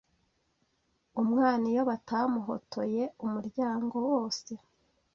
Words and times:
Umwana 1.21 1.63
iyo 1.71 1.81
batamuhotoye 1.89 3.03
umuryango 3.25 3.95
wose 4.09 4.51